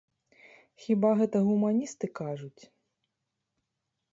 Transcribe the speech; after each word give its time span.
Хіба 0.85 1.11
гэта 1.19 1.37
гуманісты 1.49 2.05
кажуць? 2.21 2.61